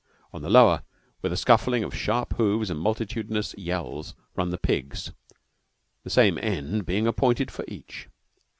[0.33, 0.81] On the lower,
[1.21, 5.11] with a scuffling of sharp hoofs and multitudinous yells, run the pigs,
[6.03, 8.07] the same end being appointed for each.